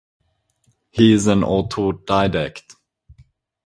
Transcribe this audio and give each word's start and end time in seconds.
He 0.89 1.13
is 1.13 1.27
an 1.27 1.41
autodidact. 1.41 2.75